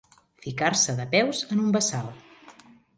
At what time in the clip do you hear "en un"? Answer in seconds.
1.55-1.71